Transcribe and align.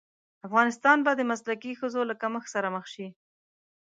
افغانستان 0.47 0.97
به 1.05 1.11
د 1.15 1.21
مسلکي 1.31 1.71
ښځو 1.79 2.01
له 2.09 2.15
کمښت 2.21 2.49
سره 2.55 2.67
مخ 2.75 2.85
شي. 2.93 3.07